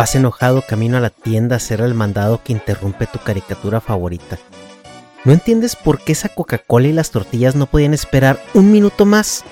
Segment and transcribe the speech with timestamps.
[0.00, 4.38] Vas enojado camino a la tienda a hacer el mandado que interrumpe tu caricatura favorita.
[5.26, 9.44] ¿No entiendes por qué esa Coca-Cola y las tortillas no podían esperar un minuto más?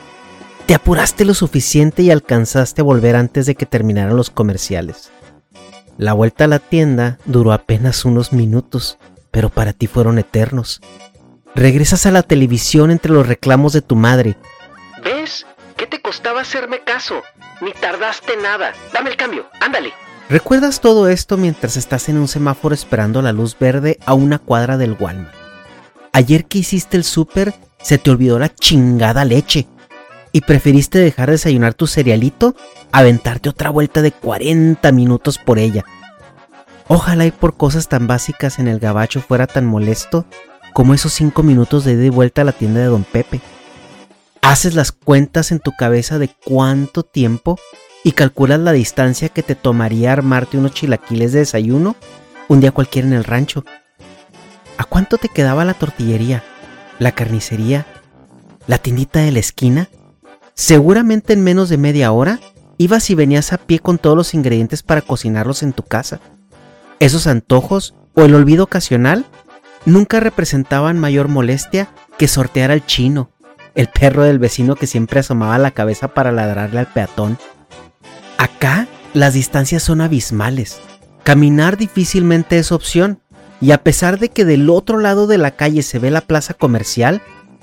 [0.64, 5.10] Te apuraste lo suficiente y alcanzaste a volver antes de que terminaran los comerciales.
[5.98, 8.96] La vuelta a la tienda duró apenas unos minutos,
[9.30, 10.80] pero para ti fueron eternos.
[11.54, 14.38] Regresas a la televisión entre los reclamos de tu madre.
[15.04, 15.44] ¿Ves?
[15.76, 17.22] ¿Qué te costaba hacerme caso?
[17.60, 18.72] Ni tardaste nada.
[18.94, 19.92] Dame el cambio, ándale.
[20.30, 24.76] ¿Recuerdas todo esto mientras estás en un semáforo esperando la luz verde a una cuadra
[24.76, 25.34] del Walmart?
[26.12, 29.66] Ayer que hiciste el súper, se te olvidó la chingada leche
[30.32, 32.54] y preferiste dejar de desayunar tu cerealito
[32.92, 35.86] a aventarte otra vuelta de 40 minutos por ella.
[36.88, 40.26] Ojalá y por cosas tan básicas en el gabacho fuera tan molesto
[40.74, 43.40] como esos 5 minutos de ida y vuelta a la tienda de Don Pepe.
[44.42, 47.58] Haces las cuentas en tu cabeza de cuánto tiempo
[48.08, 51.94] y calculas la distancia que te tomaría armarte unos chilaquiles de desayuno
[52.48, 53.66] un día cualquiera en el rancho.
[54.78, 56.42] ¿A cuánto te quedaba la tortillería,
[56.98, 57.84] la carnicería,
[58.66, 59.90] la tiendita de la esquina?
[60.54, 62.40] Seguramente en menos de media hora
[62.78, 66.18] ibas y venías a pie con todos los ingredientes para cocinarlos en tu casa.
[67.00, 69.26] Esos antojos o el olvido ocasional
[69.84, 73.28] nunca representaban mayor molestia que sortear al chino,
[73.74, 77.36] el perro del vecino que siempre asomaba la cabeza para ladrarle al peatón.
[78.38, 80.78] Acá las distancias son abismales.
[81.24, 83.20] Caminar difícilmente es opción,
[83.60, 86.54] y a pesar de que del otro lado de la calle se ve la plaza
[86.54, 87.20] comercial,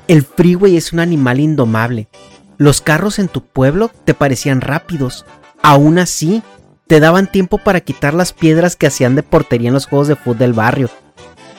[0.09, 2.09] el freeway es un animal indomable.
[2.57, 5.25] Los carros en tu pueblo te parecían rápidos.
[5.63, 6.43] Aún así,
[6.87, 10.17] te daban tiempo para quitar las piedras que hacían de portería en los juegos de
[10.17, 10.89] fútbol del barrio.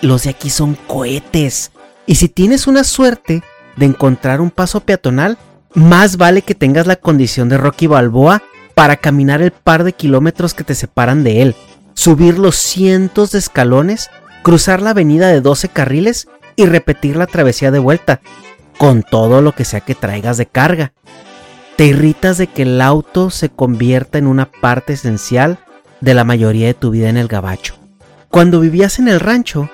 [0.03, 1.73] Los de aquí son cohetes.
[2.07, 3.43] Y si tienes una suerte
[3.77, 5.39] de encontrar un paso peatonal,
[5.75, 8.43] más vale que tengas la condición de Rocky Balboa
[8.77, 11.57] para caminar el par de kilómetros que te separan de él,
[11.95, 14.11] subir los cientos de escalones,
[14.43, 18.21] cruzar la avenida de 12 carriles y repetir la travesía de vuelta,
[18.77, 20.93] con todo lo que sea que traigas de carga.
[21.77, 25.59] Te irritas de que el auto se convierta en una parte esencial
[26.03, 27.77] de la mayoría de tu vida en el gabacho.
[28.29, 29.71] Cuando vivías en el rancho,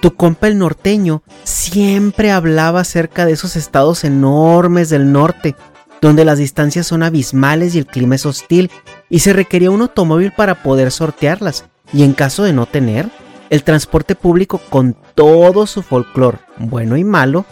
[0.00, 5.54] tu compa el norteño siempre hablaba acerca de esos estados enormes del norte,
[6.02, 8.70] donde las distancias son abismales y el clima es hostil,
[9.08, 13.08] y se requería un automóvil para poder sortearlas, y en caso de no tener,
[13.50, 17.46] el transporte público con todo su folclore, bueno y malo,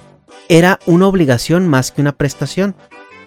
[0.48, 2.74] era una obligación más que una prestación.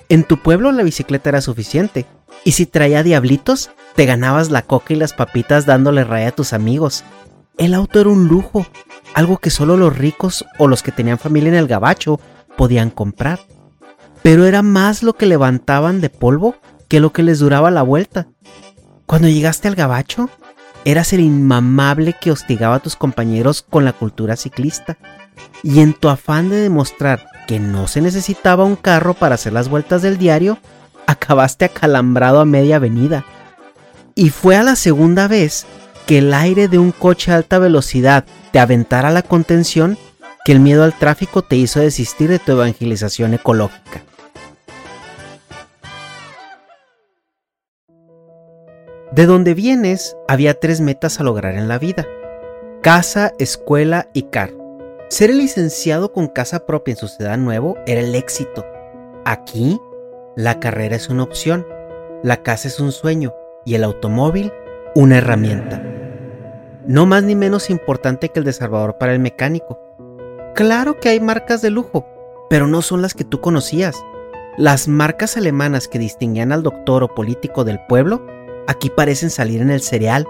[0.10, 2.06] En tu pueblo la bicicleta era suficiente,
[2.44, 6.52] y si traía diablitos, te ganabas la coca y las papitas dándole raya a tus
[6.52, 7.06] amigos.
[7.58, 8.68] El auto era un lujo,
[9.14, 12.20] algo que solo los ricos o los que tenían familia en el gabacho
[12.58, 13.40] podían comprar
[14.24, 16.56] pero era más lo que levantaban de polvo
[16.88, 18.28] que lo que les duraba la vuelta.
[19.06, 20.30] Cuando llegaste al gabacho,
[20.86, 24.98] eras el inmamable que hostigaba a tus compañeros con la cultura ciclista.
[25.62, 29.70] Y en tu afán de demostrar que no se necesitaba un carro para hacer las
[29.70, 30.58] vueltas del diario,
[31.08, 33.26] acabaste acalambrado a media avenida.
[34.16, 35.66] Y fue a la segunda vez
[36.06, 39.98] que el aire de un coche a alta velocidad te aventara la contención
[40.46, 44.04] que el miedo al tráfico te hizo desistir de tu evangelización ecológica.
[49.14, 52.08] De donde vienes, había tres metas a lograr en la vida.
[52.82, 54.58] Casa, escuela y carro.
[55.08, 58.66] Ser el licenciado con casa propia en su ciudad nuevo era el éxito.
[59.24, 59.80] Aquí,
[60.36, 61.64] la carrera es una opción,
[62.24, 64.52] la casa es un sueño y el automóvil
[64.96, 65.84] una herramienta.
[66.88, 69.80] No más ni menos importante que el desarmador para el mecánico.
[70.56, 72.08] Claro que hay marcas de lujo,
[72.50, 73.96] pero no son las que tú conocías.
[74.58, 78.26] Las marcas alemanas que distinguían al doctor o político del pueblo
[78.68, 80.28] aquí parecen salir en el cereal.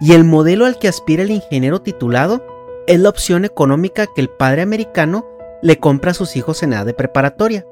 [0.00, 2.44] Y el modelo al que aspira el ingeniero titulado
[2.86, 5.26] es la opción económica que el padre americano
[5.62, 7.66] le compra a sus hijos en edad de preparatoria.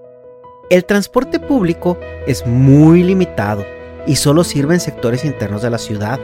[0.71, 3.65] El transporte público es muy limitado
[4.07, 6.21] y solo sirve en sectores internos de la ciudad.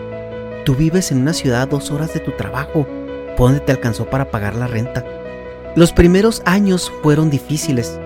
[0.65, 2.87] Tú vives en una ciudad dos horas de tu trabajo,
[3.37, 5.05] por donde te alcanzó para pagar la renta.
[5.75, 7.99] Los primeros años fueron difíciles.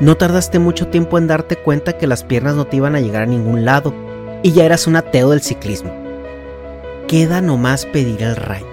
[0.00, 3.22] No tardaste mucho tiempo en darte cuenta que las piernas no te iban a llegar
[3.22, 3.94] a ningún lado
[4.42, 5.92] y ya eras un ateo del ciclismo.
[7.08, 8.64] Queda nomás pedir el ray.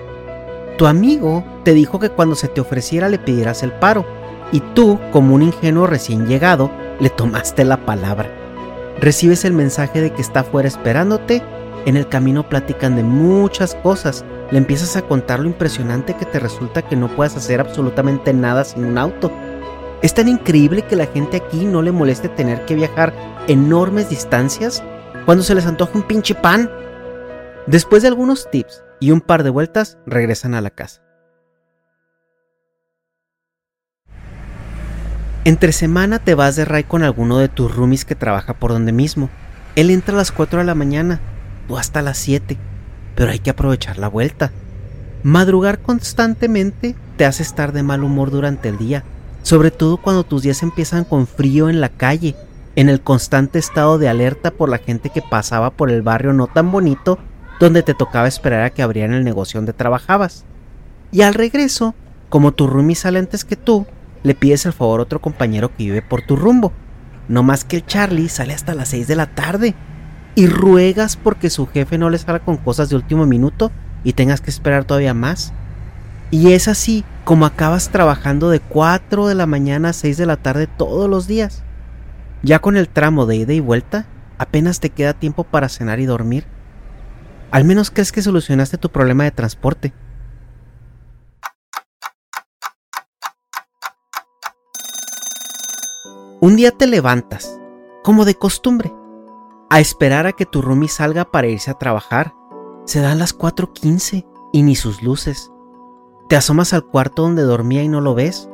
[0.77, 4.06] Tu amigo te dijo que cuando se te ofreciera le pidieras el paro,
[4.51, 8.30] y tú, como un ingenuo recién llegado, le tomaste la palabra.
[9.00, 11.42] Recibes el mensaje de que está afuera esperándote,
[11.86, 16.39] en el camino platican de muchas cosas, le empiezas a contar lo impresionante que te
[16.39, 19.31] resulta que no puedas hacer absolutamente nada sin un auto.
[20.01, 23.13] Es tan increíble que la gente aquí no le moleste tener que viajar
[23.48, 24.83] enormes distancias
[25.25, 26.69] cuando se les antoja un pinche pan.
[27.67, 31.01] Después de algunos tips y un par de vueltas, regresan a la casa.
[35.45, 38.93] Entre semana te vas de ray con alguno de tus roomies que trabaja por donde
[38.93, 39.29] mismo.
[39.75, 41.19] Él entra a las 4 de la mañana,
[41.67, 42.57] tú hasta las 7,
[43.15, 44.51] pero hay que aprovechar la vuelta.
[45.23, 49.03] Madrugar constantemente te hace estar de mal humor durante el día,
[49.41, 52.35] sobre todo cuando tus días empiezan con frío en la calle
[52.75, 56.47] en el constante estado de alerta por la gente que pasaba por el barrio no
[56.47, 57.19] tan bonito
[57.59, 60.45] donde te tocaba esperar a que abrieran el negocio donde trabajabas.
[61.11, 61.93] Y al regreso,
[62.29, 63.85] como tu roomie sale antes que tú,
[64.23, 66.71] le pides el favor a otro compañero que vive por tu rumbo.
[67.27, 69.75] No más que el Charlie sale hasta las 6 de la tarde
[70.35, 73.71] y ruegas porque su jefe no le salga con cosas de último minuto
[74.03, 75.53] y tengas que esperar todavía más.
[76.31, 80.37] Y es así como acabas trabajando de 4 de la mañana a 6 de la
[80.37, 81.63] tarde todos los días.
[82.43, 84.05] Ya con el tramo de ida y vuelta,
[84.37, 86.45] apenas te queda tiempo para cenar y dormir.
[87.51, 89.93] Al menos crees que solucionaste tu problema de transporte.
[96.41, 97.57] Un día te levantas,
[98.03, 98.91] como de costumbre,
[99.69, 102.33] a esperar a que tu roomie salga para irse a trabajar.
[102.85, 105.49] Se dan las 4.15 y ni sus luces.
[106.27, 108.49] Te asomas al cuarto donde dormía y no lo ves.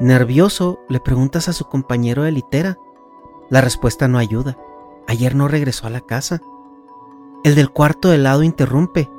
[0.00, 2.78] Nervioso, le preguntas a su compañero de litera
[3.52, 4.56] la respuesta no ayuda.
[5.06, 6.40] Ayer no regresó a la casa.
[7.44, 9.10] El del cuarto de lado interrumpe.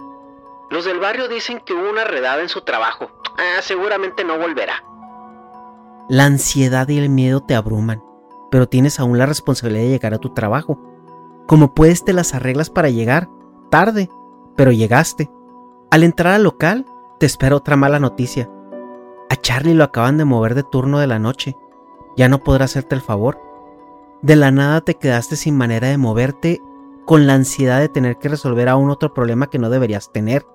[0.71, 3.11] Los del barrio dicen que hubo una redada en su trabajo.
[3.37, 4.83] Ah, seguramente no volverá.
[6.09, 8.03] La ansiedad y el miedo te abruman,
[8.49, 10.79] pero tienes aún la responsabilidad de llegar a tu trabajo.
[11.45, 13.29] Como puedes te las arreglas para llegar,
[13.69, 14.09] tarde,
[14.55, 15.29] pero llegaste.
[15.91, 16.87] Al entrar al local,
[17.19, 18.49] te espera otra mala noticia.
[19.29, 21.55] A Charlie lo acaban de mover de turno de la noche.
[22.17, 23.52] Ya no podrá hacerte el favor.
[24.23, 26.61] De la nada te quedaste sin manera de moverte,
[27.05, 30.47] con la ansiedad de tener que resolver aún otro problema que no deberías tener,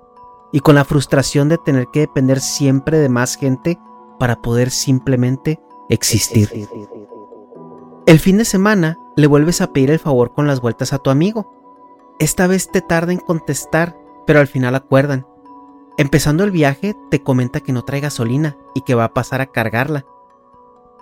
[0.53, 3.79] y con la frustración de tener que depender siempre de más gente
[4.19, 5.61] para poder simplemente
[5.91, 6.67] existir.
[8.07, 11.11] El fin de semana le vuelves a pedir el favor con las vueltas a tu
[11.11, 11.53] amigo.
[12.19, 15.27] Esta vez te tarda en contestar, pero al final acuerdan.
[15.99, 19.47] Empezando el viaje, te comenta que no trae gasolina y que va a pasar a
[19.53, 20.07] cargarla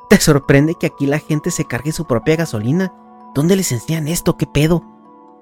[0.08, 2.94] ¿Te sorprende que aquí la gente se cargue su propia gasolina?
[3.34, 4.36] ¿Dónde les enseñan esto?
[4.36, 4.84] ¿Qué pedo?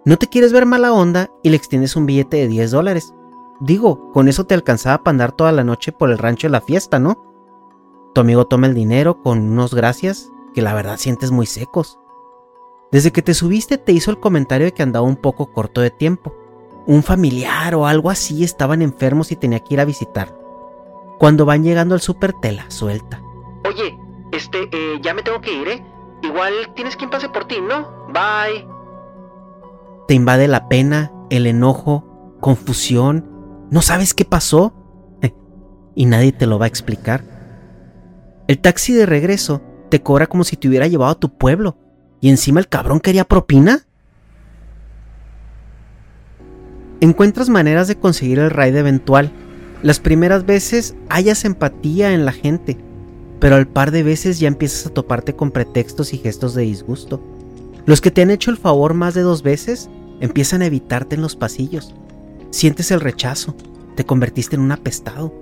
[0.07, 3.15] No te quieres ver mala onda y le extiendes un billete de 10 dólares.
[3.61, 6.61] Digo, con eso te alcanzaba para andar toda la noche por el rancho de la
[6.61, 7.23] fiesta, ¿no?
[8.15, 11.99] Tu amigo toma el dinero con unos gracias que la verdad sientes muy secos.
[12.91, 15.91] Desde que te subiste te hizo el comentario de que andaba un poco corto de
[15.91, 16.35] tiempo.
[16.87, 20.39] Un familiar o algo así estaban enfermos y tenía que ir a visitar.
[21.19, 23.23] Cuando van llegando al súper te la suelta.
[23.67, 23.99] Oye,
[24.35, 25.85] este, eh, ya me tengo que ir, ¿eh?
[26.23, 28.07] Igual tienes quien pase por ti, ¿no?
[28.09, 28.67] Bye.
[30.09, 33.35] Te invade la pena, el enojo, confusión
[33.71, 34.73] ¿No sabes qué pasó?
[35.97, 37.25] y nadie te lo va a explicar.
[38.49, 41.77] El taxi de regreso te cobra como si te hubiera llevado a tu pueblo.
[42.21, 43.87] Y encima el cabrón quería propina.
[47.01, 49.31] Encuentras maneras de conseguir el ride eventual.
[49.83, 52.77] Las primeras veces hayas empatía en la gente,
[53.41, 57.21] pero al par de veces ya empiezas a toparte con pretextos y gestos de disgusto.
[57.87, 61.23] Los que te han hecho el favor más de dos veces empiezan a evitarte en
[61.23, 61.95] los pasillos.
[62.51, 63.55] Sientes el rechazo,
[63.97, 65.35] te convertiste en un apestado.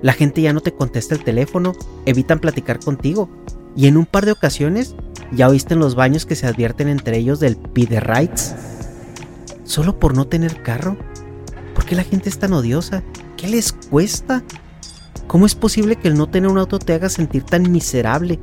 [0.00, 1.74] La gente ya no te contesta el teléfono,
[2.06, 3.28] evitan platicar contigo.
[3.76, 4.94] Y en un par de ocasiones
[5.32, 8.54] ya oíste en los baños que se advierten entre ellos del pide rights.
[9.64, 10.96] Solo por no tener carro.
[11.74, 13.02] ¿Por qué la gente es tan odiosa?
[13.36, 14.42] ¿Qué les cuesta?
[15.26, 18.38] ¿Cómo es posible que el no tener un auto te haga sentir tan miserable?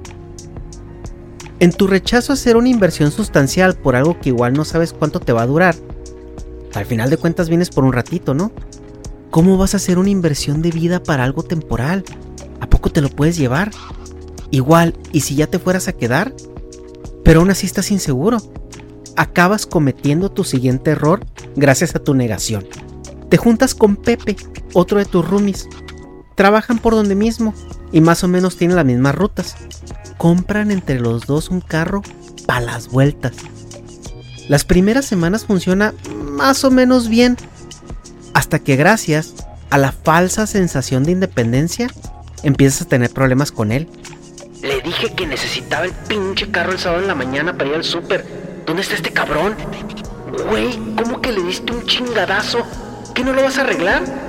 [1.60, 5.20] En tu rechazo a hacer una inversión sustancial por algo que igual no sabes cuánto
[5.20, 5.76] te va a durar,
[6.74, 8.52] al final de cuentas vienes por un ratito, ¿no?
[9.32, 12.04] ¿Cómo vas a hacer una inversión de vida para algo temporal?
[12.62, 13.72] ¿A poco te lo puedes llevar?
[14.52, 16.34] Igual, ¿y si ya te fueras a quedar?
[17.24, 18.38] Pero aún así estás inseguro.
[19.16, 22.66] Acabas cometiendo tu siguiente error gracias a tu negación.
[23.30, 24.36] Te juntas con Pepe,
[24.74, 25.68] otro de tus roomies.
[26.40, 27.54] Trabajan por donde mismo
[27.92, 29.58] y más o menos tienen las mismas rutas
[30.18, 32.02] compran entre los dos un carro
[32.46, 33.34] para las vueltas.
[34.48, 37.36] Las primeras semanas funciona más o menos bien,
[38.34, 39.34] hasta que gracias
[39.70, 41.90] a la falsa sensación de independencia
[42.44, 43.90] empiezas a tener problemas con él.
[44.62, 47.84] Le dije que necesitaba el pinche carro el sábado en la mañana para ir al
[47.84, 48.26] súper.
[48.66, 49.56] ¿Dónde está este cabrón?
[50.50, 52.66] Güey, ¿cómo que le diste un chingadazo?
[53.14, 54.29] ¿Qué no lo vas a arreglar?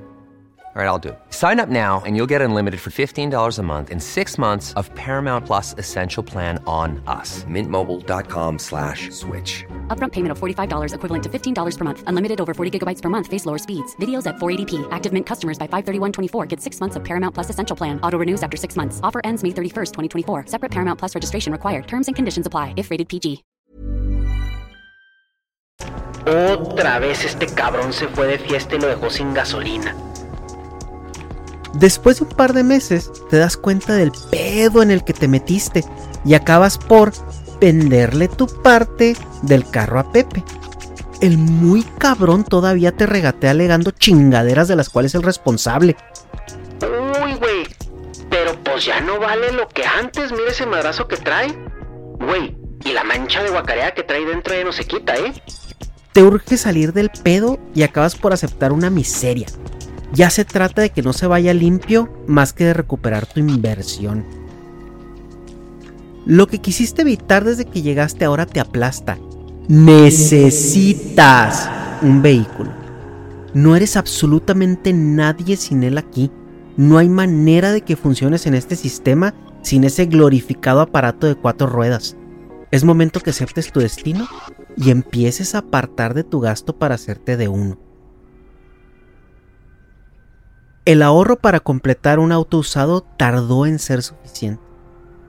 [0.73, 1.19] All right, I'll do it.
[1.31, 4.89] Sign up now and you'll get unlimited for $15 a month in six months of
[4.95, 7.43] Paramount Plus Essential Plan on us.
[7.43, 9.65] Mintmobile.com slash switch.
[9.89, 12.03] Upfront payment of $45 equivalent to $15 per month.
[12.07, 13.27] Unlimited over 40 gigabytes per month.
[13.27, 13.97] Face lower speeds.
[13.97, 14.87] Videos at 480p.
[14.91, 17.99] Active Mint customers by 531.24 get six months of Paramount Plus Essential Plan.
[18.01, 19.01] Auto renews after six months.
[19.03, 20.45] Offer ends May 31st, 2024.
[20.45, 21.85] Separate Paramount Plus registration required.
[21.85, 23.43] Terms and conditions apply if rated PG.
[26.25, 29.95] Otra vez este cabrón se fue de fiesta y lo dejó sin gasolina.
[31.73, 35.27] Después de un par de meses te das cuenta del pedo en el que te
[35.27, 35.83] metiste
[36.25, 37.11] y acabas por
[37.59, 40.43] venderle tu parte del carro a Pepe.
[41.21, 45.95] El muy cabrón todavía te regatea alegando chingaderas de las cuales es el responsable.
[46.81, 47.67] Uy, güey.
[48.29, 50.31] Pero pues ya no vale lo que antes.
[50.31, 51.55] Mira ese madrazo que trae.
[52.19, 55.33] Güey, y la mancha de guacarea que trae dentro ya no se quita, ¿eh?
[56.13, 59.47] Te urge salir del pedo y acabas por aceptar una miseria.
[60.13, 64.25] Ya se trata de que no se vaya limpio más que de recuperar tu inversión.
[66.25, 69.17] Lo que quisiste evitar desde que llegaste ahora te aplasta.
[69.67, 71.69] Necesitas
[72.01, 72.71] un vehículo.
[73.53, 76.31] No eres absolutamente nadie sin él aquí.
[76.77, 81.67] No hay manera de que funciones en este sistema sin ese glorificado aparato de cuatro
[81.67, 82.15] ruedas.
[82.71, 84.27] Es momento que aceptes tu destino
[84.77, 87.77] y empieces a apartar de tu gasto para hacerte de uno.
[90.83, 94.63] El ahorro para completar un auto usado tardó en ser suficiente.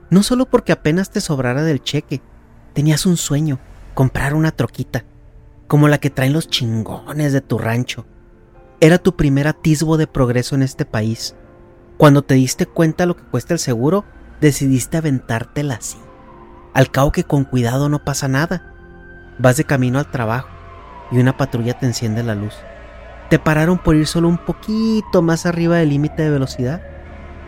[0.09, 2.23] No solo porque apenas te sobrara del cheque,
[2.73, 3.59] tenías un sueño,
[3.93, 5.05] comprar una troquita,
[5.67, 8.07] como la que traen los chingones de tu rancho.
[8.79, 11.35] Era tu primer atisbo de progreso en este país.
[11.97, 14.05] Cuando te diste cuenta lo que cuesta el seguro,
[14.41, 15.99] decidiste aventártela así.
[16.73, 18.73] Al cabo que con cuidado no pasa nada.
[19.37, 20.49] Vas de camino al trabajo
[21.11, 22.55] y una patrulla te enciende la luz
[23.33, 26.83] te pararon por ir solo un poquito más arriba del límite de velocidad.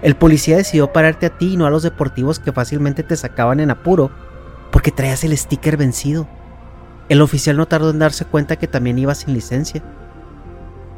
[0.02, 3.60] El policía decidió pararte a ti y no a los deportivos que fácilmente te sacaban
[3.60, 4.10] en apuro
[4.72, 6.28] porque traías el sticker vencido.
[7.08, 9.84] El oficial no tardó en darse cuenta que también ibas sin licencia.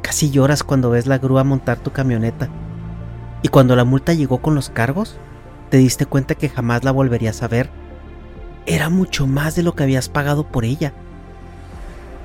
[0.00, 2.48] Casi lloras cuando ves la grúa montar tu camioneta.
[3.42, 5.18] Y cuando la multa llegó con los cargos,
[5.68, 7.68] te diste cuenta que jamás la volverías a ver.
[8.64, 10.94] Era mucho más de lo que habías pagado por ella.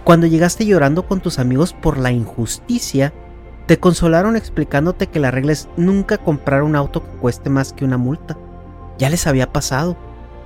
[0.04, 3.14] Cuando llegaste llorando con tus amigos por la injusticia,
[3.68, 7.86] te consolaron explicándote que la regla es nunca comprar un auto que cueste más que
[7.86, 8.38] una multa.
[8.98, 9.96] Ya les había pasado.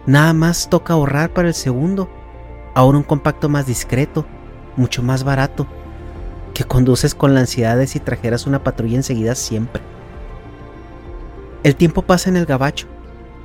[0.06, 2.08] Nada más toca ahorrar para el segundo.
[2.76, 4.28] Ahora un compacto más discreto,
[4.76, 5.66] mucho más barato,
[6.54, 9.82] que conduces con la ansiedad de si trajeras una patrulla enseguida siempre.
[11.64, 12.88] El tiempo pasa en el gabacho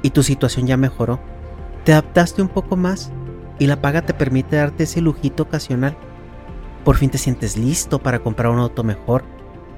[0.03, 1.21] y tu situación ya mejoró.
[1.85, 3.11] Te adaptaste un poco más
[3.63, 5.97] y la paga te permite darte ese lujito ocasional.
[6.85, 9.23] Por fin te sientes listo para comprar un auto mejor.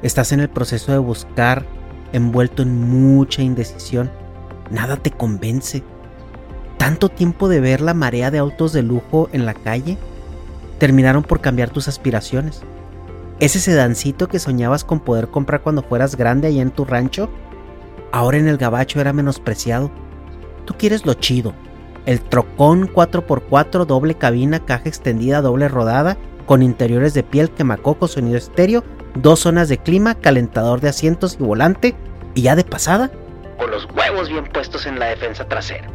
[0.00, 1.66] Estás en el proceso de buscar,
[2.14, 4.10] envuelto en mucha indecisión.
[4.70, 5.82] Nada te convence.
[6.78, 9.98] Tanto tiempo de ver la marea de autos de lujo en la calle
[10.78, 12.62] terminaron por cambiar tus aspiraciones.
[13.38, 17.28] Ese sedancito que soñabas con poder comprar cuando fueras grande allá en tu rancho,
[18.12, 19.90] ahora en el gabacho era menospreciado.
[20.64, 21.52] Tú quieres lo chido,
[22.06, 28.36] el trocón 4x4 doble cabina, caja extendida, doble rodada, con interiores de piel, quemacoco, sonido
[28.36, 28.84] estéreo,
[29.14, 31.94] dos zonas de clima, calentador de asientos y volante,
[32.34, 33.10] y ya de pasada,
[33.58, 35.88] Con los huevos bien puestos en la defensa trasera.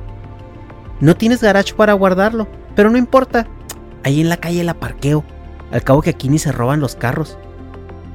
[1.01, 3.45] no tienes garage para guardarlo, pero no importa,
[4.03, 5.23] ahí en la calle la parqueo,
[5.71, 7.37] al cabo que aquí ni se roban los carros.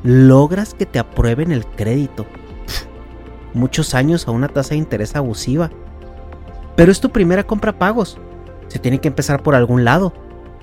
[0.03, 2.25] Logras que te aprueben el crédito.
[2.67, 2.87] Pff,
[3.55, 5.71] muchos años a una tasa de interés abusiva.
[6.77, 8.19] Pero es tu primera compra pagos.
[8.69, 10.13] Se tiene que empezar por algún lado.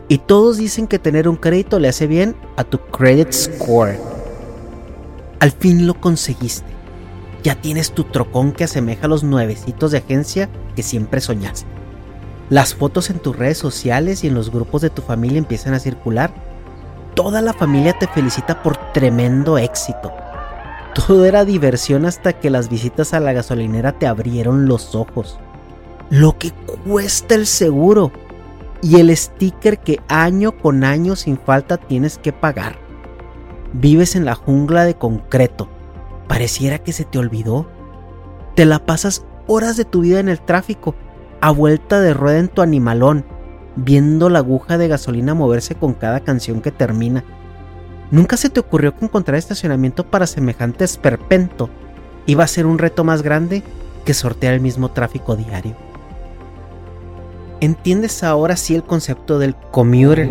[0.07, 3.97] Y todos dicen que tener un crédito le hace bien a tu credit score.
[5.39, 6.69] Al fin lo conseguiste.
[7.43, 11.65] Ya tienes tu trocón que asemeja a los nuevecitos de agencia que siempre soñaste.
[12.49, 15.79] Las fotos en tus redes sociales y en los grupos de tu familia empiezan a
[15.79, 16.33] circular.
[17.15, 20.11] Toda la familia te felicita por tremendo éxito.
[20.93, 25.39] Todo era diversión hasta que las visitas a la gasolinera te abrieron los ojos.
[26.11, 26.51] Lo que
[26.85, 28.11] cuesta el seguro
[28.81, 32.75] y el sticker que año con año sin falta tienes que pagar.
[33.71, 35.69] Vives en la jungla de concreto.
[36.27, 37.65] Pareciera que se te olvidó.
[38.55, 40.95] Te la pasas horas de tu vida en el tráfico,
[41.39, 43.23] a vuelta de rueda en tu animalón,
[43.77, 47.23] viendo la aguja de gasolina moverse con cada canción que termina.
[48.11, 51.69] Nunca se te ocurrió que encontrar estacionamiento para semejante esperpento
[52.25, 53.63] iba a ser un reto más grande
[54.03, 55.90] que sortear el mismo tráfico diario.
[57.61, 60.27] ¿Entiendes ahora sí el concepto del commuter?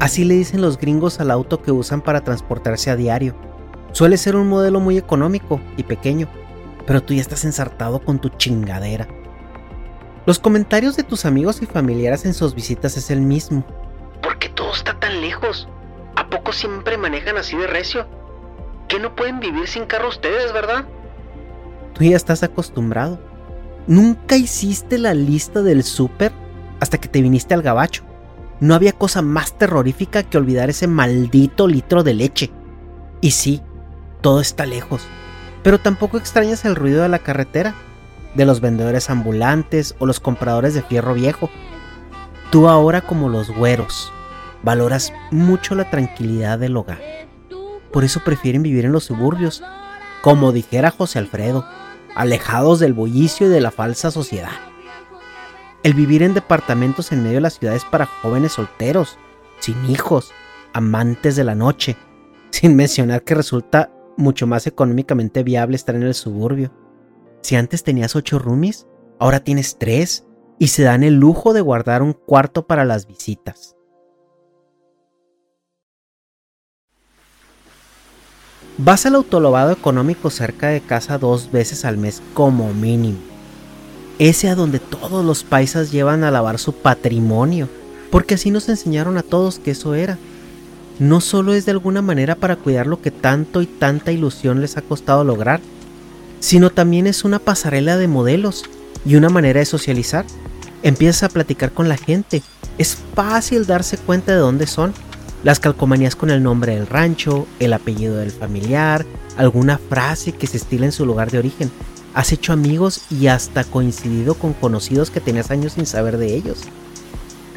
[0.00, 3.34] Así le dicen los gringos al auto que usan para transportarse a diario.
[3.92, 6.28] Suele ser un modelo muy económico y pequeño,
[6.86, 9.08] pero tú ya estás ensartado con tu chingadera.
[10.26, 13.64] Los comentarios de tus amigos y familiares en sus visitas es el mismo.
[14.22, 15.70] ¿Por qué todo está tan lejos?
[16.16, 18.06] ¿A poco siempre manejan así de recio?
[18.88, 20.84] ¿Que no pueden vivir sin carro ustedes, verdad?
[21.94, 23.18] Tú ya estás acostumbrado.
[23.86, 26.41] Nunca hiciste la lista del súper
[26.82, 28.02] hasta que te viniste al gabacho.
[28.58, 32.50] No había cosa más terrorífica que olvidar ese maldito litro de leche.
[33.20, 33.62] Y sí,
[34.20, 35.06] todo está lejos,
[35.62, 37.76] pero tampoco extrañas el ruido de la carretera,
[38.34, 41.50] de los vendedores ambulantes o los compradores de fierro viejo.
[42.50, 44.12] Tú ahora como los güeros,
[44.64, 46.98] valoras mucho la tranquilidad del hogar.
[47.92, 49.62] Por eso prefieren vivir en los suburbios,
[50.20, 51.64] como dijera José Alfredo,
[52.16, 54.71] alejados del bullicio y de la falsa sociedad.
[55.82, 59.18] El vivir en departamentos en medio de las ciudades para jóvenes solteros,
[59.58, 60.30] sin hijos,
[60.72, 61.96] amantes de la noche,
[62.50, 66.72] sin mencionar que resulta mucho más económicamente viable estar en el suburbio.
[67.42, 68.86] Si antes tenías ocho roomies,
[69.18, 70.24] ahora tienes tres
[70.60, 73.74] y se dan el lujo de guardar un cuarto para las visitas.
[78.78, 83.31] Vas al autolavado económico cerca de casa dos veces al mes como mínimo.
[84.18, 87.68] Ese a donde todos los paisas llevan a lavar su patrimonio,
[88.10, 90.18] porque así nos enseñaron a todos que eso era.
[90.98, 94.76] No solo es de alguna manera para cuidar lo que tanto y tanta ilusión les
[94.76, 95.60] ha costado lograr,
[96.38, 98.64] sino también es una pasarela de modelos
[99.04, 100.26] y una manera de socializar.
[100.82, 102.42] Empiezas a platicar con la gente,
[102.78, 104.92] es fácil darse cuenta de dónde son.
[105.44, 109.04] Las calcomanías con el nombre del rancho, el apellido del familiar,
[109.36, 111.70] alguna frase que se estila en su lugar de origen.
[112.14, 116.60] Has hecho amigos y hasta coincidido con conocidos que tenías años sin saber de ellos.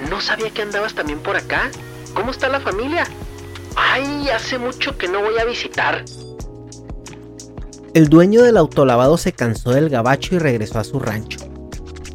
[0.10, 1.70] No sabía que andabas también por acá.
[2.14, 3.06] ¿Cómo está la familia?
[3.76, 6.06] Ay, hace mucho que no voy a visitar.
[7.94, 11.40] El dueño del autolavado se cansó del gabacho y regresó a su rancho.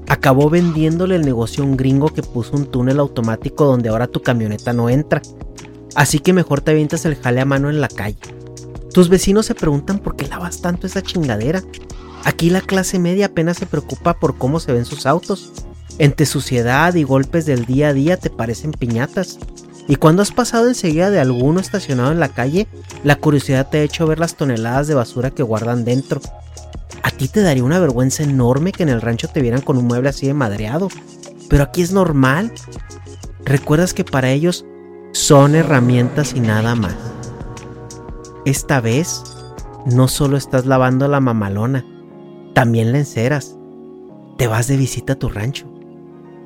[0.08, 4.22] Acabó vendiéndole el negocio a un gringo que puso un túnel automático donde ahora tu
[4.22, 5.22] camioneta no entra.
[5.94, 8.18] Así que mejor te avientas el jale a mano en la calle.
[8.92, 11.62] Tus vecinos se preguntan por qué lavas tanto esa chingadera.
[12.24, 15.52] Aquí la clase media apenas se preocupa por cómo se ven sus autos.
[15.98, 19.38] Entre suciedad y golpes del día a día te parecen piñatas.
[19.88, 22.68] Y cuando has pasado enseguida de alguno estacionado en la calle,
[23.02, 26.20] la curiosidad te ha hecho ver las toneladas de basura que guardan dentro.
[27.02, 29.86] A ti te daría una vergüenza enorme que en el rancho te vieran con un
[29.86, 30.88] mueble así de madreado,
[31.48, 32.52] pero aquí es normal.
[33.44, 34.64] Recuerdas que para ellos
[35.12, 36.94] son herramientas y nada más.
[38.44, 39.22] Esta vez
[39.86, 41.84] no solo estás lavando la mamalona,
[42.54, 43.56] también la enceras.
[44.38, 45.66] Te vas de visita a tu rancho.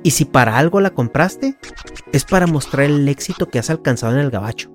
[0.02, 1.56] Y si para algo la compraste,
[2.12, 4.70] es para mostrar el éxito que has alcanzado en el gabacho.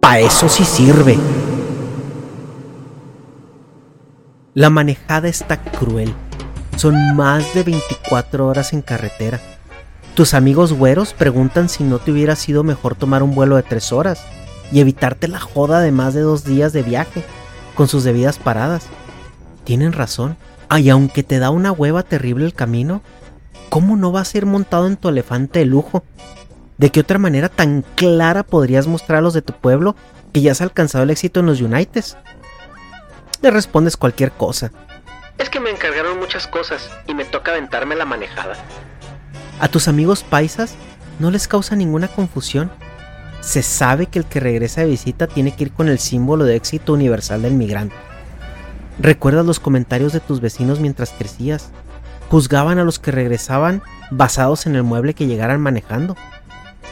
[0.00, 1.16] Pa' eso sí sirve.
[4.54, 6.12] La manejada está cruel.
[6.76, 9.40] Son más de 24 horas en carretera.
[10.14, 13.92] Tus amigos güeros preguntan si no te hubiera sido mejor tomar un vuelo de 3
[13.92, 14.22] horas
[14.70, 17.22] y evitarte la joda de más de dos días de viaje,
[17.74, 18.86] con sus debidas paradas.
[19.64, 20.36] Tienen razón.
[20.74, 23.02] Ay, aunque te da una hueva terrible el camino,
[23.68, 26.02] ¿cómo no vas a ir montado en tu elefante de lujo?
[26.78, 29.96] ¿De qué otra manera tan clara podrías mostrar a los de tu pueblo
[30.32, 32.16] que ya has alcanzado el éxito en los Uniteds?
[33.42, 34.72] le respondes cualquier cosa.
[35.36, 38.54] Es que me encargaron muchas cosas y me toca aventarme la manejada.
[39.60, 40.74] A tus amigos paisas
[41.18, 42.72] no les causa ninguna confusión.
[43.42, 46.56] Se sabe que el que regresa de visita tiene que ir con el símbolo de
[46.56, 47.94] éxito universal del migrante.
[48.98, 51.70] ¿Recuerdas los comentarios de tus vecinos mientras crecías?
[52.28, 56.16] Juzgaban a los que regresaban basados en el mueble que llegaran manejando.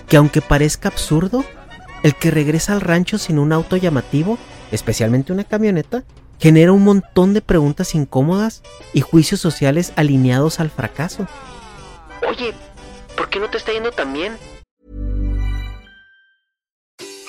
[0.09, 1.45] Que aunque parezca absurdo,
[2.03, 4.39] el que regresa al rancho sin un auto llamativo,
[4.73, 6.05] especialmente una camioneta,
[6.39, 8.63] genera un montón de preguntas incómodas
[8.95, 11.27] y juicios sociales alineados al fracaso.
[12.27, 12.55] Oye,
[13.17, 14.37] ¿por qué no te está yendo tan bien?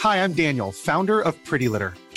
[0.03, 1.91] Hi, I'm Daniel, founder of Pretty Litter.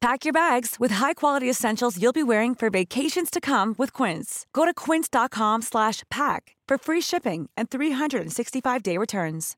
[0.00, 4.46] Pack your bags with high-quality essentials you'll be wearing for vacations to come with Quince.
[4.54, 9.56] Go to quince.com slash pack for free shipping and 365-day returns.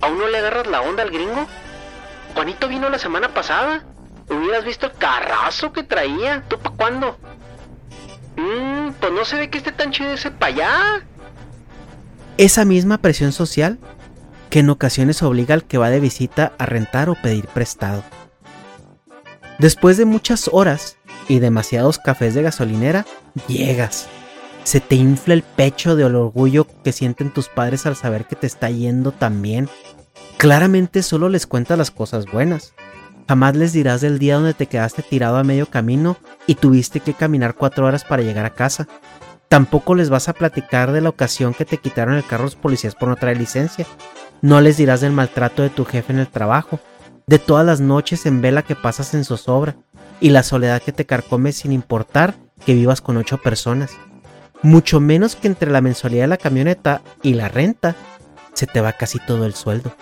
[0.00, 1.48] ¿Aún no le agarras la onda al gringo?
[2.34, 3.82] Juanito vino la semana pasada.
[4.30, 6.44] Hubieras visto el carrazo que traía.
[6.48, 7.16] ¿Tú pa' cuándo?
[8.36, 11.04] Mmm, pues no se ve que esté tan chido ese pa' allá.
[12.38, 13.80] Esa misma presión social
[14.56, 18.02] que en ocasiones obliga al que va de visita a rentar o pedir prestado.
[19.58, 20.96] Después de muchas horas
[21.28, 23.04] y demasiados cafés de gasolinera,
[23.48, 24.08] llegas.
[24.64, 28.46] Se te infla el pecho del orgullo que sienten tus padres al saber que te
[28.46, 29.68] está yendo tan bien.
[30.38, 32.72] Claramente solo les cuentas las cosas buenas.
[33.28, 36.16] Jamás les dirás del día donde te quedaste tirado a medio camino
[36.46, 38.88] y tuviste que caminar cuatro horas para llegar a casa.
[39.48, 42.94] Tampoco les vas a platicar de la ocasión que te quitaron el carro los policías
[42.94, 43.86] por no traer licencia.
[44.42, 46.80] No les dirás del maltrato de tu jefe en el trabajo,
[47.26, 49.76] de todas las noches en vela que pasas en zozobra
[50.20, 53.92] y la soledad que te carcome sin importar que vivas con ocho personas.
[54.62, 57.94] Mucho menos que entre la mensualidad de la camioneta y la renta
[58.54, 59.92] se te va casi todo el sueldo.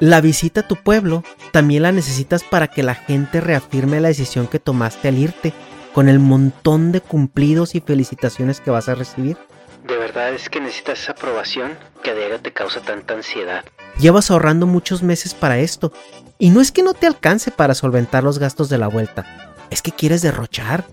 [0.00, 1.22] La visita a tu pueblo
[1.52, 5.52] también la necesitas para que la gente reafirme la decisión que tomaste al irte
[5.94, 9.36] con el montón de cumplidos y felicitaciones que vas a recibir.
[9.84, 13.64] De verdad es que necesitas esa aprobación que a diario te causa tanta ansiedad.
[13.98, 15.92] Llevas ahorrando muchos meses para esto,
[16.38, 19.26] y no es que no te alcance para solventar los gastos de la vuelta,
[19.70, 20.84] es que quieres derrochar,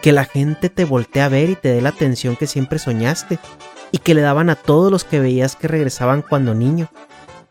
[0.00, 3.38] que la gente te voltee a ver y te dé la atención que siempre soñaste,
[3.92, 6.90] y que le daban a todos los que veías que regresaban cuando niño,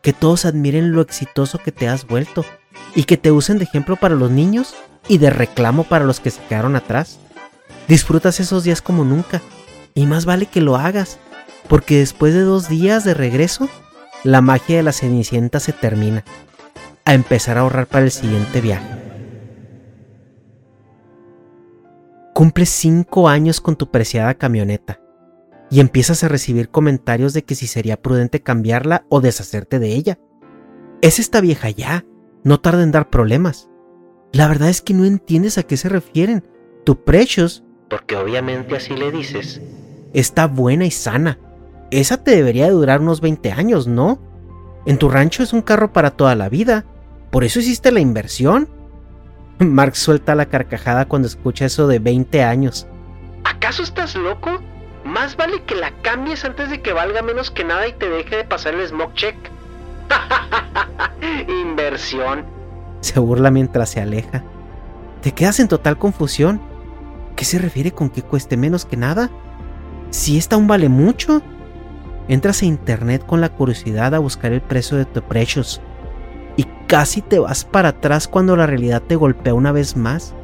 [0.02, 2.44] que todos admiren lo exitoso que te has vuelto,
[2.94, 4.74] y que te usen de ejemplo para los niños
[5.08, 7.18] y de reclamo para los que se quedaron atrás.
[7.88, 9.40] Disfrutas esos días como nunca,
[9.94, 11.18] y más vale que lo hagas,
[11.68, 13.68] porque después de dos días de regreso,
[14.24, 16.24] la magia de la Cenicienta se termina.
[17.04, 18.86] A empezar a ahorrar para el siguiente viaje.
[22.32, 25.00] Cumples cinco años con tu preciada camioneta
[25.70, 30.18] y empiezas a recibir comentarios de que si sería prudente cambiarla o deshacerte de ella.
[31.00, 32.04] Es esta vieja ya,
[32.44, 33.68] no tarda en dar problemas.
[34.32, 36.44] La verdad es que no entiendes a qué se refieren.
[36.84, 39.60] Tu Precious, porque obviamente así le dices,
[40.12, 41.38] está buena y sana.
[41.90, 44.18] Esa te debería de durar unos 20 años, ¿no?
[44.86, 46.84] En tu rancho es un carro para toda la vida.
[47.30, 48.68] Por eso hiciste la inversión.
[49.58, 52.86] Mark suelta la carcajada cuando escucha eso de 20 años.
[53.44, 54.60] ¿Acaso estás loco?
[55.04, 58.36] Más vale que la cambies antes de que valga menos que nada y te deje
[58.36, 59.36] de pasar el smoke check.
[61.48, 62.44] Inversión.
[63.00, 64.44] Se burla mientras se aleja.
[65.22, 66.60] Te quedas en total confusión.
[67.36, 69.30] ¿Qué se refiere con que cueste menos que nada?
[70.12, 71.42] Si esta aún vale mucho.
[72.28, 75.80] Entras a internet con la curiosidad a buscar el precio de tu precios
[76.56, 80.34] y casi te vas para atrás cuando la realidad te golpea una vez más.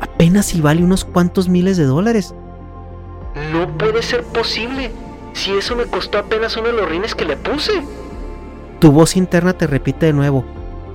[0.00, 2.34] Apenas si vale unos cuantos miles de dólares.
[3.52, 4.90] No puede ser posible.
[5.34, 7.72] Si eso me costó apenas uno de los rines que le puse.
[8.80, 10.44] Tu voz interna te repite de nuevo.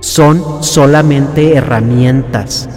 [0.00, 2.68] Son solamente herramientas.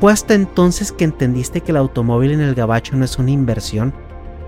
[0.00, 3.94] Fue hasta entonces que entendiste que el automóvil en el gabacho no es una inversión,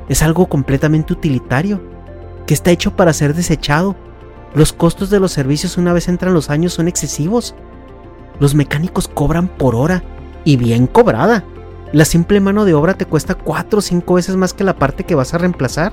[0.08, 1.80] es algo completamente utilitario,
[2.46, 3.96] que está hecho para ser desechado.
[4.54, 7.54] Los costos de los servicios una vez entran los años son excesivos.
[8.40, 10.02] Los mecánicos cobran por hora,
[10.44, 11.44] y bien cobrada.
[11.92, 15.04] La simple mano de obra te cuesta cuatro o cinco veces más que la parte
[15.04, 15.92] que vas a reemplazar.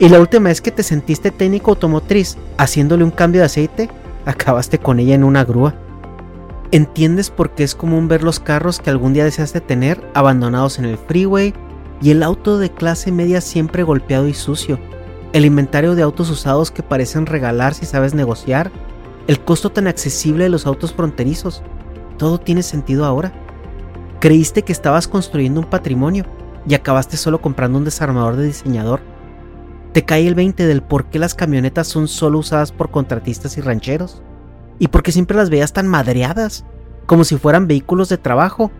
[0.00, 3.90] Y la última vez que te sentiste técnico automotriz haciéndole un cambio de aceite,
[4.26, 5.74] acabaste con ella en una grúa.
[6.72, 10.86] Entiendes por qué es común ver los carros que algún día deseaste tener abandonados en
[10.86, 11.54] el freeway
[12.04, 14.78] y el auto de clase media siempre golpeado y sucio,
[15.32, 18.70] el inventario de autos usados que parecen regalar si sabes negociar,
[19.26, 21.62] el costo tan accesible de los autos fronterizos.
[22.18, 23.32] Todo tiene sentido ahora.
[24.20, 26.26] Creíste que estabas construyendo un patrimonio
[26.68, 29.00] y acabaste solo comprando un desarmador de diseñador.
[29.94, 33.62] Te cae el 20 del por qué las camionetas son solo usadas por contratistas y
[33.62, 34.20] rancheros.
[34.78, 36.66] Y por qué siempre las veías tan madreadas,
[37.06, 38.70] como si fueran vehículos de trabajo.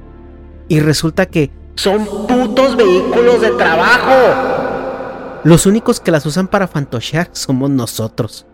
[0.68, 5.40] Y resulta que son putos vehículos de trabajo.
[5.44, 8.46] Los únicos que las usan para fantochear somos nosotros.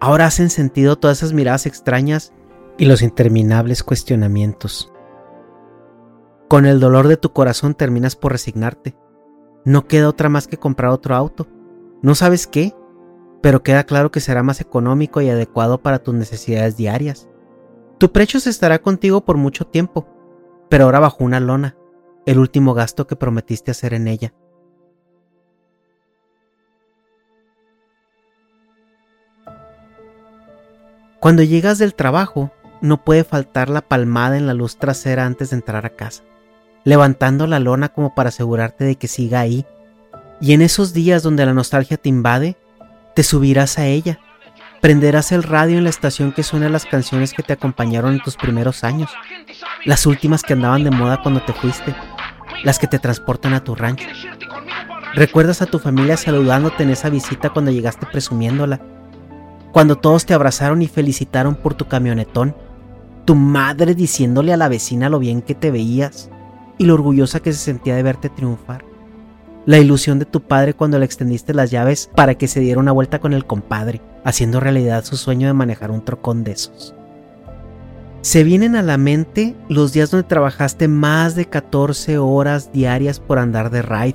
[0.00, 2.32] Ahora hacen sentido todas esas miradas extrañas
[2.78, 4.92] y los interminables cuestionamientos.
[6.48, 8.96] Con el dolor de tu corazón terminas por resignarte.
[9.64, 11.46] No queda otra más que comprar otro auto.
[12.02, 12.74] No sabes qué,
[13.42, 17.28] pero queda claro que será más económico y adecuado para tus necesidades diarias.
[17.98, 20.08] Tu precio estará contigo por mucho tiempo,
[20.68, 21.76] pero ahora bajo una lona,
[22.26, 24.32] el último gasto que prometiste hacer en ella.
[31.22, 35.56] Cuando llegas del trabajo, no puede faltar la palmada en la luz trasera antes de
[35.56, 36.24] entrar a casa,
[36.82, 39.64] levantando la lona como para asegurarte de que siga ahí.
[40.40, 42.56] Y en esos días donde la nostalgia te invade,
[43.14, 44.18] te subirás a ella,
[44.80, 48.36] prenderás el radio en la estación que suena las canciones que te acompañaron en tus
[48.36, 49.12] primeros años,
[49.84, 51.94] las últimas que andaban de moda cuando te fuiste,
[52.64, 54.06] las que te transportan a tu rancho.
[55.14, 58.80] Recuerdas a tu familia saludándote en esa visita cuando llegaste presumiéndola,
[59.72, 62.54] cuando todos te abrazaron y felicitaron por tu camionetón,
[63.24, 66.30] tu madre diciéndole a la vecina lo bien que te veías
[66.78, 68.84] y lo orgullosa que se sentía de verte triunfar.
[69.64, 72.92] La ilusión de tu padre cuando le extendiste las llaves para que se diera una
[72.92, 76.94] vuelta con el compadre, haciendo realidad su sueño de manejar un trocón de esos.
[78.22, 83.40] Se vienen a la mente los días donde trabajaste más de 14 horas diarias por
[83.40, 84.14] andar de ride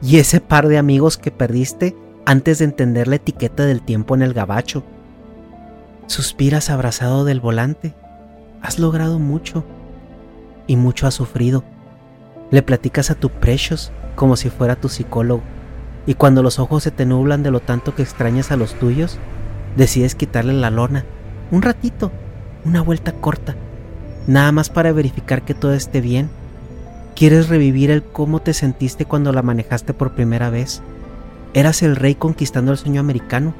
[0.00, 4.22] y ese par de amigos que perdiste antes de entender la etiqueta del tiempo en
[4.22, 4.82] el gabacho.
[6.06, 7.94] Suspiras abrazado del volante.
[8.62, 9.62] Has logrado mucho
[10.66, 11.64] y mucho has sufrido.
[12.50, 15.42] Le platicas a tu Precious como si fuera tu psicólogo
[16.06, 19.18] y cuando los ojos se te nublan de lo tanto que extrañas a los tuyos,
[19.76, 21.04] decides quitarle la lona
[21.50, 22.10] un ratito
[22.64, 23.54] una vuelta corta,
[24.26, 26.30] nada más para verificar que todo esté bien
[27.14, 30.82] Quieres revivir el cómo te sentiste cuando la manejaste por primera vez.
[31.52, 33.54] Eras el rey conquistando el sueño americano,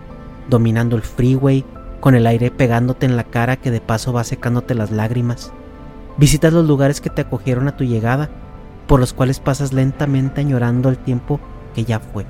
[0.51, 1.65] dominando el freeway,
[2.01, 5.53] con el aire pegándote en la cara que de paso va secándote las lágrimas.
[6.17, 8.29] Visitas los lugares que te acogieron a tu llegada,
[8.89, 11.39] por los cuales pasas lentamente añorando el tiempo
[11.77, 12.27] que ya fue.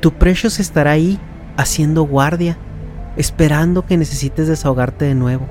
[0.00, 1.20] Tu Precious estará ahí,
[1.56, 2.58] haciendo guardia,
[3.16, 5.46] esperando que necesites desahogarte de nuevo,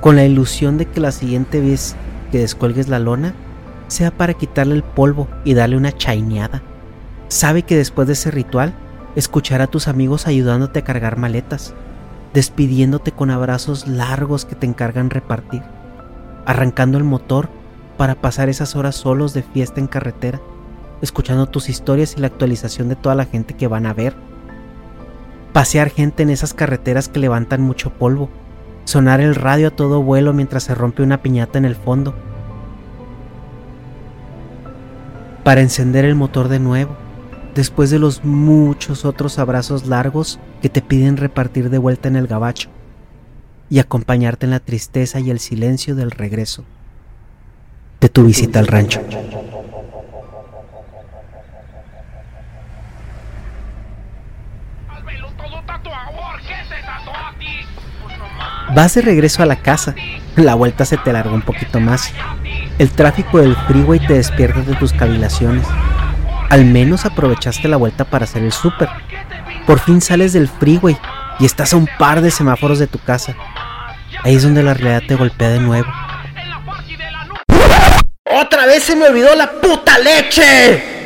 [0.00, 1.96] con la ilusión de que la siguiente vez
[2.30, 3.34] que descuelgues la lona
[3.88, 6.62] sea para quitarle el polvo y darle una chaineada.
[7.28, 8.74] Sabe que después de ese ritual,
[9.16, 11.74] escuchará a tus amigos ayudándote a cargar maletas,
[12.34, 15.62] despidiéndote con abrazos largos que te encargan repartir,
[16.46, 17.48] arrancando el motor
[17.96, 20.40] para pasar esas horas solos de fiesta en carretera,
[21.02, 24.14] escuchando tus historias y la actualización de toda la gente que van a ver.
[25.52, 28.28] Pasear gente en esas carreteras que levantan mucho polvo,
[28.84, 32.14] sonar el radio a todo vuelo mientras se rompe una piñata en el fondo.
[35.42, 36.96] Para encender el motor de nuevo,
[37.54, 42.26] después de los muchos otros abrazos largos que te piden repartir de vuelta en el
[42.26, 42.68] gabacho
[43.68, 46.64] y acompañarte en la tristeza y el silencio del regreso
[48.00, 49.00] de tu visita al rancho.
[58.74, 59.94] Vas de regreso a la casa.
[60.36, 62.12] La vuelta se te largó un poquito más.
[62.78, 65.66] El tráfico del freeway te despierta de tus cavilaciones.
[66.50, 68.88] Al menos aprovechaste la vuelta para hacer el súper.
[69.66, 70.96] Por fin sales del freeway
[71.38, 73.34] y estás a un par de semáforos de tu casa.
[74.22, 75.88] Ahí es donde la realidad te golpea de nuevo.
[78.24, 80.99] ¡Otra vez se me olvidó la puta leche!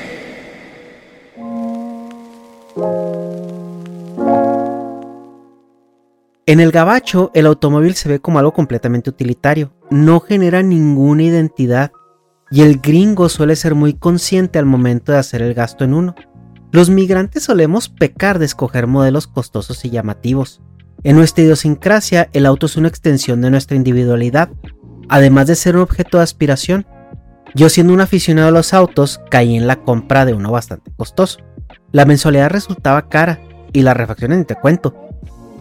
[6.46, 11.90] En el gabacho, el automóvil se ve como algo completamente utilitario, no genera ninguna identidad,
[12.50, 16.14] y el gringo suele ser muy consciente al momento de hacer el gasto en uno.
[16.70, 20.60] Los migrantes solemos pecar de escoger modelos costosos y llamativos.
[21.02, 24.50] En nuestra idiosincrasia, el auto es una extensión de nuestra individualidad,
[25.08, 26.86] además de ser un objeto de aspiración.
[27.54, 31.38] Yo siendo un aficionado a los autos, caí en la compra de uno bastante costoso.
[31.90, 33.40] La mensualidad resultaba cara,
[33.72, 35.03] y la refacciones ni te cuento,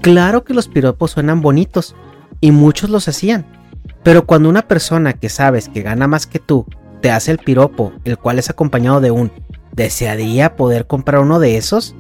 [0.04, 1.96] Claro que los piropos suenan bonitos
[2.42, 3.46] y muchos los hacían,
[4.04, 6.66] pero cuando una persona que sabes que gana más que tú
[7.00, 9.32] te hace el piropo, el cual es acompañado de un
[9.72, 11.96] ¿desearía poder comprar uno de esos?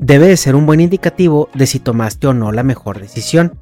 [0.00, 3.58] Debe de ser un buen indicativo de si tomaste o no la mejor decisión.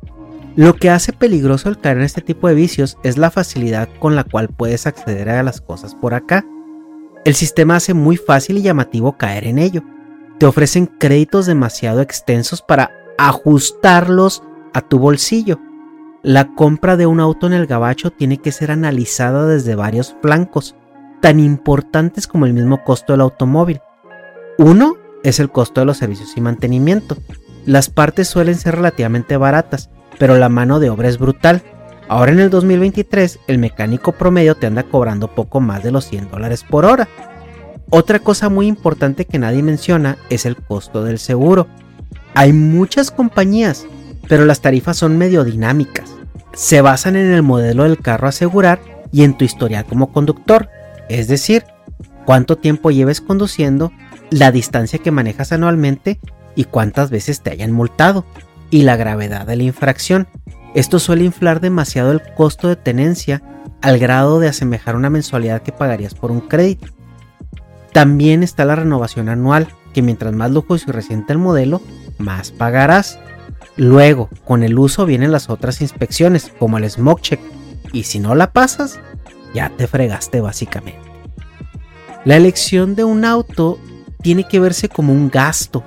[0.55, 4.15] Lo que hace peligroso el caer en este tipo de vicios es la facilidad con
[4.15, 6.47] la cual puedes acceder a las cosas por acá.
[7.25, 9.83] El sistema hace muy fácil y llamativo caer en ello.
[10.39, 15.59] Te ofrecen créditos demasiado extensos para ajustarlos a tu bolsillo.
[16.23, 20.75] La compra de un auto en el gabacho tiene que ser analizada desde varios flancos,
[21.21, 23.81] tan importantes como el mismo costo del automóvil.
[24.59, 27.17] Uno es el costo de los servicios y mantenimiento.
[27.67, 31.63] Las partes suelen ser relativamente baratas, pero la mano de obra es brutal.
[32.09, 36.31] Ahora en el 2023 el mecánico promedio te anda cobrando poco más de los 100
[36.31, 37.09] dólares por hora.
[37.91, 41.67] Otra cosa muy importante que nadie menciona es el costo del seguro.
[42.35, 43.87] Hay muchas compañías,
[44.29, 46.15] pero las tarifas son medio dinámicas.
[46.53, 48.81] Se basan en el modelo del carro asegurar
[49.13, 50.69] y en tu historial como conductor,
[51.09, 51.65] es decir,
[52.25, 53.93] cuánto tiempo lleves conduciendo,
[54.31, 56.21] la distancia que manejas anualmente
[56.55, 58.25] y cuántas veces te hayan multado,
[58.71, 60.29] y la gravedad de la infracción.
[60.75, 63.43] Esto suele inflar demasiado el costo de tenencia
[63.83, 66.89] al grado de asemejar una mensualidad que pagarías por un crédito.
[67.93, 71.83] También está la renovación anual, que mientras más lujoso y reciente el modelo,
[72.21, 73.19] más pagarás.
[73.77, 77.41] Luego, con el uso vienen las otras inspecciones, como el smoke check,
[77.93, 79.01] y si no la pasas,
[79.55, 81.01] ya te fregaste básicamente.
[82.25, 83.79] La elección de un auto
[84.23, 85.83] tiene que verse como un gasto.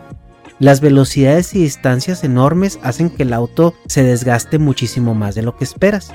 [0.59, 5.55] Las velocidades y distancias enormes hacen que el auto se desgaste muchísimo más de lo
[5.55, 6.11] que esperas.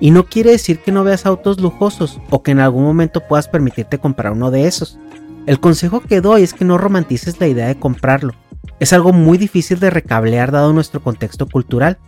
[0.00, 3.48] Y no quiere decir que no veas autos lujosos o que en algún momento puedas
[3.48, 4.98] permitirte comprar uno de esos.
[5.46, 8.34] El consejo que doy es que no romantices la idea de comprarlo.
[8.78, 11.98] Es algo muy difícil de recablear dado nuestro contexto cultural.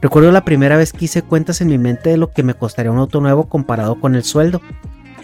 [0.00, 2.92] Recuerdo la primera vez que hice cuentas en mi mente de lo que me costaría
[2.92, 4.60] un auto nuevo comparado con el sueldo.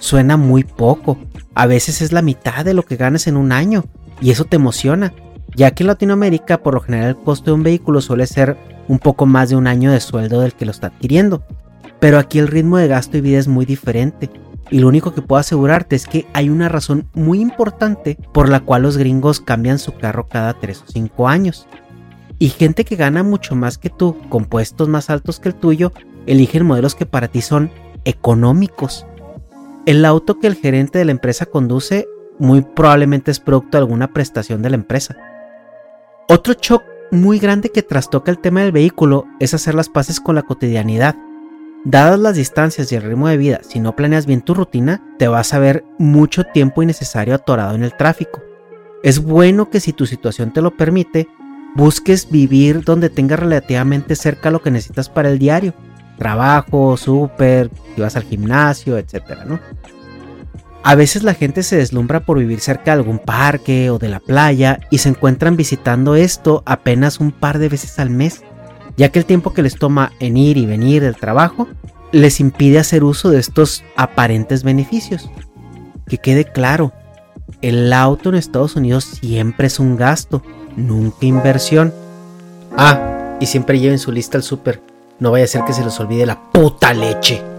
[0.01, 1.19] Suena muy poco,
[1.55, 3.85] a veces es la mitad de lo que ganas en un año,
[4.21, 5.13] y eso te emociona,
[5.55, 8.57] ya que en Latinoamérica por lo general el costo de un vehículo suele ser
[8.89, 11.45] un poco más de un año de sueldo del que lo está adquiriendo.
[12.01, 14.29] Pero aquí el ritmo de gasto y vida es muy diferente,
[14.73, 18.61] y lo único que puedo asegurarte es que hay una razón muy importante por la
[18.61, 21.69] cual los gringos cambian su carro cada 3 o 5 años.
[22.39, 25.93] Y gente que gana mucho más que tú, con puestos más altos que el tuyo,
[26.27, 27.71] eligen modelos que para ti son
[28.05, 29.07] económicos.
[29.85, 32.07] el auto que el gerente de la empresa conduce
[32.39, 35.17] muy probablemente es producto de alguna prestación de la empresa.
[36.29, 40.35] Otro shock muy grande que trastoca el tema del vehículo es hacer las paces con
[40.35, 41.17] la cotidianidad.
[41.85, 45.27] Dadas las distancias y el ritmo de vida, si no planeas bien tu rutina, te
[45.27, 48.41] vas a ver mucho tiempo innecesario atorado en el tráfico.
[49.03, 51.27] Es bueno que si tu situación te lo permite,
[51.75, 55.75] busques vivir donde tengas relativamente cerca lo que necesitas para el diario.
[56.19, 59.59] Trabajo, súper, si vas al gimnasio, etcétera, ¿no?
[60.85, 64.21] A veces la gente se deslumbra por vivir cerca de algún parque o de la
[64.21, 68.43] playa y se encuentran visitando esto apenas un par de veces al mes,
[68.97, 71.69] ya que el tiempo que les toma en ir y venir del trabajo
[72.13, 75.31] les impide hacer uso de estos aparentes beneficios.
[76.07, 76.93] Que quede claro,
[77.63, 80.43] el auto en Estados Unidos siempre es un gasto,
[80.77, 81.93] nunca inversión.
[82.77, 84.81] Ah, y siempre lleven su lista al súper,
[85.19, 87.52] no vaya a ser que se les olvide la puta leche.